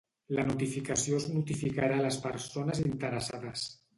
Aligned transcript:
La 0.35 0.45
notificació 0.45 1.19
es 1.23 1.27
notificarà 1.33 1.99
a 2.01 2.05
les 2.07 2.19
persones 2.25 2.83
interessades. 2.87 3.69